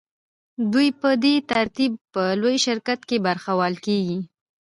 [0.71, 4.19] دوی په دې ترتیب په لوی شرکت کې برخوال کېږي